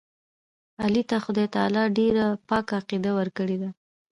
علي 0.83 1.03
ته 1.09 1.15
خدای 1.25 1.47
تعالی 1.55 1.83
ډېره 1.97 2.23
پاکه 2.49 2.73
عقیده 2.79 3.11
ورکړې 3.15 3.57
ده. 3.61 3.69